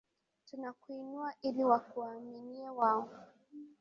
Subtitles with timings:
[0.45, 3.09] Tunakuinua ili wakuaminie wao.